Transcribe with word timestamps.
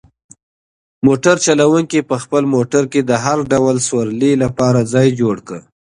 موټر 1.05 1.35
چلونکي 1.45 1.99
په 2.09 2.15
خپل 2.23 2.43
موټر 2.55 2.83
کې 2.91 3.01
د 3.03 3.11
هر 3.23 3.37
ډول 3.51 3.75
سوارلۍ 3.87 4.33
لپاره 4.43 4.79
ځای 4.93 5.07
جوړ 5.19 5.35
کړ. 5.47 5.59